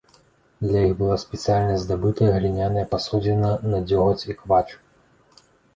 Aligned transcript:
Для 0.67 0.79
іх 0.87 0.93
была 1.01 1.17
спецыяльна 1.25 1.75
здабыта 1.83 2.31
гліняная 2.39 2.89
пасудзіна 2.97 3.53
на 3.71 3.87
дзёгаць 3.89 4.21
і 4.31 4.43
квач. 4.43 4.69